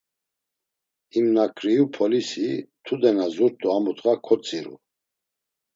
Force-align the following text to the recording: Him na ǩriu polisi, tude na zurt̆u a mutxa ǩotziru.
Him 1.13 1.25
na 1.35 1.45
ǩriu 1.57 1.85
polisi, 1.95 2.49
tude 2.85 3.11
na 3.17 3.25
zurt̆u 3.35 3.67
a 3.75 3.77
mutxa 3.83 4.13
ǩotziru. 4.25 4.75